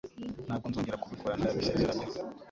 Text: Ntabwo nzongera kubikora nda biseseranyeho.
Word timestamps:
Ntabwo 0.45 0.65
nzongera 0.67 1.01
kubikora 1.03 1.37
nda 1.39 1.55
biseseranyeho. 1.57 2.15